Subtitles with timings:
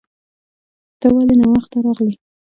[0.99, 2.13] ته ولې ناوخته راغلې